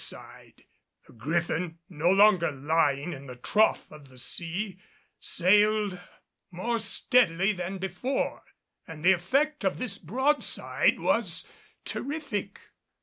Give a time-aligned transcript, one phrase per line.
[0.09, 0.63] The
[1.15, 4.79] Griffin, no longer lying in the trough of the sea,
[5.19, 5.99] sailed
[6.49, 8.41] more steadily than before,
[8.87, 11.47] and the effect of this broadside was
[11.85, 12.61] terrific.